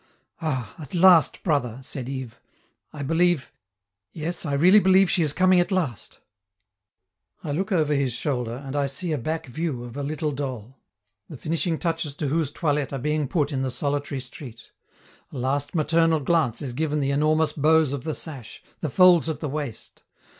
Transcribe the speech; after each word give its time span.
"Ah! 0.41 0.73
at 0.79 0.95
last, 0.95 1.43
brother," 1.43 1.77
said 1.83 2.09
Yves, 2.09 2.37
"I 2.91 3.03
believe 3.03 3.51
yes, 4.11 4.47
I 4.47 4.53
really 4.53 4.79
believe 4.79 5.11
she 5.11 5.21
is 5.21 5.31
coming 5.31 5.59
at 5.59 5.71
last." 5.71 6.17
I 7.43 7.51
look 7.51 7.71
over 7.71 7.93
his 7.93 8.11
shoulder, 8.11 8.63
and 8.65 8.75
I 8.75 8.87
see 8.87 9.11
a 9.11 9.19
back 9.19 9.45
view 9.45 9.83
of 9.83 9.95
a 9.95 10.01
little 10.01 10.31
doll, 10.31 10.79
the 11.29 11.37
finishing 11.37 11.77
touches 11.77 12.15
to 12.15 12.29
whose 12.29 12.49
toilette 12.49 12.91
are 12.91 12.97
being 12.97 13.27
put 13.27 13.51
in 13.51 13.61
the 13.61 13.69
solitary 13.69 14.21
street; 14.21 14.71
a 15.31 15.37
last 15.37 15.75
maternal 15.75 16.19
glance 16.19 16.63
is 16.63 16.73
given 16.73 16.99
the 16.99 17.11
enormous 17.11 17.53
bows 17.53 17.93
of 17.93 18.03
the 18.03 18.15
sash, 18.15 18.63
the 18.79 18.89
folds 18.89 19.29
at 19.29 19.39
the 19.39 19.47
waist. 19.49 20.01